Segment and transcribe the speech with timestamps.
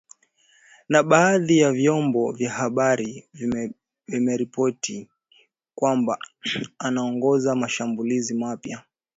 [0.89, 3.29] Na baadhi ya vyombo vya habari
[4.07, 5.09] vimeripoti
[5.75, 6.17] kwamba
[6.79, 8.83] anaongoza mashambulizi mapya